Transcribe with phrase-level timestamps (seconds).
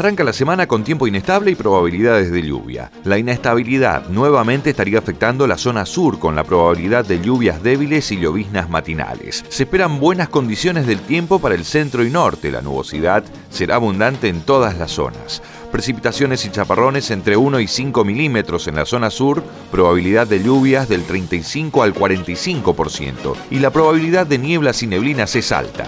[0.00, 2.90] Arranca la semana con tiempo inestable y probabilidades de lluvia.
[3.04, 8.18] La inestabilidad nuevamente estaría afectando la zona sur con la probabilidad de lluvias débiles y
[8.18, 9.44] lloviznas matinales.
[9.50, 12.50] Se esperan buenas condiciones del tiempo para el centro y norte.
[12.50, 15.42] La nubosidad será abundante en todas las zonas.
[15.70, 20.88] Precipitaciones y chaparrones entre 1 y 5 milímetros en la zona sur, probabilidad de lluvias
[20.88, 25.84] del 35 al 45% y la probabilidad de nieblas y neblinas es alta.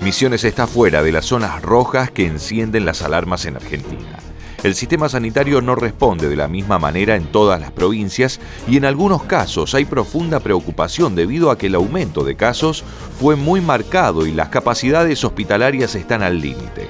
[0.00, 4.18] Misiones está fuera de las zonas rojas que encienden las alarmas en Argentina.
[4.62, 8.84] El sistema sanitario no responde de la misma manera en todas las provincias y en
[8.84, 12.84] algunos casos hay profunda preocupación debido a que el aumento de casos
[13.20, 16.88] fue muy marcado y las capacidades hospitalarias están al límite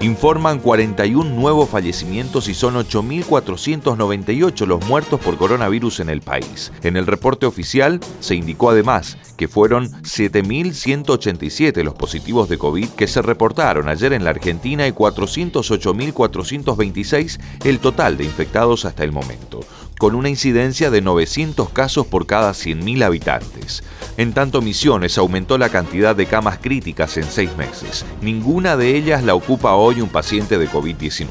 [0.00, 6.72] informan 41 nuevos fallecimientos y son 8.498 los muertos por coronavirus en el país.
[6.82, 13.06] En el reporte oficial se indicó además que fueron 7.187 los positivos de COVID que
[13.06, 19.60] se reportaron ayer en la Argentina y 408.426 el total de infectados hasta el momento
[20.00, 23.84] con una incidencia de 900 casos por cada 100.000 habitantes.
[24.16, 28.06] En tanto, Misiones aumentó la cantidad de camas críticas en seis meses.
[28.22, 31.26] Ninguna de ellas la ocupa hoy un paciente de COVID-19.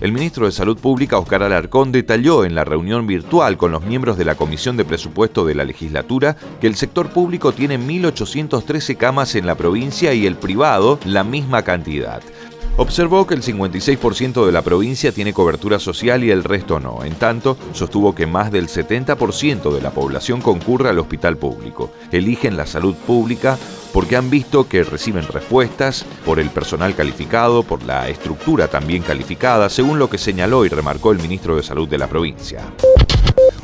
[0.00, 4.16] El ministro de Salud Pública, Oscar Alarcón, detalló en la reunión virtual con los miembros
[4.16, 9.34] de la Comisión de Presupuesto de la legislatura que el sector público tiene 1.813 camas
[9.34, 12.22] en la provincia y el privado la misma cantidad.
[12.78, 17.04] Observó que el 56% de la provincia tiene cobertura social y el resto no.
[17.04, 21.90] En tanto, sostuvo que más del 70% de la población concurre al hospital público.
[22.12, 23.56] Eligen la salud pública
[23.94, 29.70] porque han visto que reciben respuestas por el personal calificado, por la estructura también calificada,
[29.70, 32.60] según lo que señaló y remarcó el ministro de Salud de la provincia.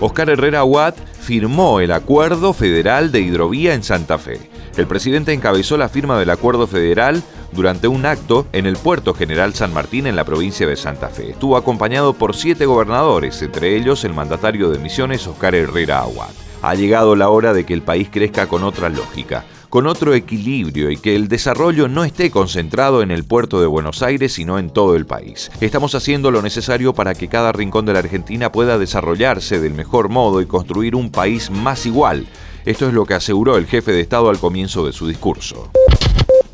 [0.00, 4.40] Oscar Herrera Watt firmó el Acuerdo Federal de Hidrovía en Santa Fe.
[4.76, 9.54] El presidente encabezó la firma del Acuerdo Federal durante un acto en el Puerto General
[9.54, 11.30] San Martín en la provincia de Santa Fe.
[11.30, 16.30] Estuvo acompañado por siete gobernadores, entre ellos el mandatario de Misiones, Oscar Herrera Aguad.
[16.62, 20.90] Ha llegado la hora de que el país crezca con otra lógica, con otro equilibrio
[20.90, 24.70] y que el desarrollo no esté concentrado en el puerto de Buenos Aires, sino en
[24.70, 25.50] todo el país.
[25.60, 30.08] Estamos haciendo lo necesario para que cada rincón de la Argentina pueda desarrollarse del mejor
[30.08, 32.26] modo y construir un país más igual.
[32.64, 35.70] Esto es lo que aseguró el jefe de Estado al comienzo de su discurso.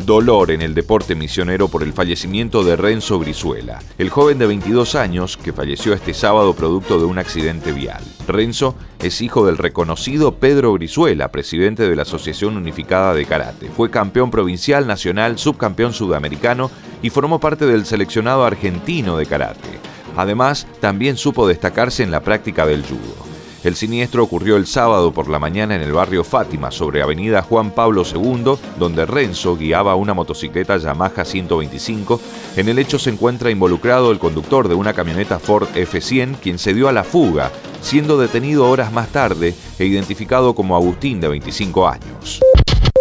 [0.09, 4.95] Dolor en el deporte misionero por el fallecimiento de Renzo Brizuela, el joven de 22
[4.95, 8.03] años que falleció este sábado producto de un accidente vial.
[8.27, 13.69] Renzo es hijo del reconocido Pedro Brizuela, presidente de la Asociación Unificada de Karate.
[13.69, 16.71] Fue campeón provincial, nacional, subcampeón sudamericano
[17.03, 19.79] y formó parte del seleccionado argentino de karate.
[20.17, 23.28] Además, también supo destacarse en la práctica del judo.
[23.65, 27.73] El siniestro ocurrió el sábado por la mañana en el barrio Fátima, sobre Avenida Juan
[27.73, 32.21] Pablo II, donde Renzo guiaba una motocicleta Yamaha 125.
[32.57, 36.73] En el hecho se encuentra involucrado el conductor de una camioneta Ford F100, quien se
[36.73, 41.89] dio a la fuga, siendo detenido horas más tarde e identificado como Agustín, de 25
[41.89, 42.41] años.